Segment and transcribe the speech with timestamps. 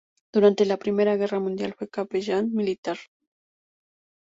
[0.33, 2.97] Durante la Primera Guerra Mundial fue capellán militar.